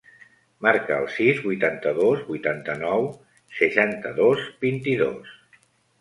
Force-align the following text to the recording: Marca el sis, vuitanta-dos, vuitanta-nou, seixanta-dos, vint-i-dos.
Marca 0.67 0.95
el 1.01 1.03
sis, 1.15 1.41
vuitanta-dos, 1.43 2.23
vuitanta-nou, 2.31 3.05
seixanta-dos, 3.59 4.45
vint-i-dos. 4.67 5.37